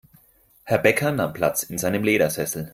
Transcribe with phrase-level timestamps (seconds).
[0.63, 2.69] Herr Bäcker nahm Platz in seinem Ledersessel.